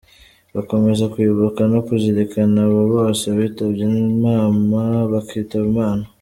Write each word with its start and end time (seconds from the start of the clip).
Bakomeza 0.55 1.03
kwibuka 1.13 1.61
no 1.73 1.79
kuzirikana 1.87 2.59
abo 2.67 2.81
bose 2.93 3.25
bitabye 3.37 3.81
inama 4.07 4.77
bakitaba 5.11 5.65
Imana. 5.73 6.03